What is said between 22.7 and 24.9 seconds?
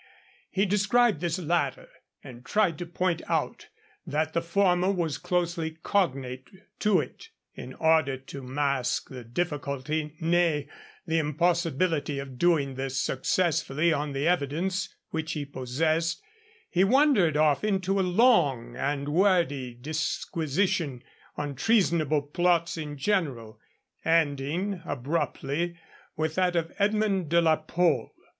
in general, ending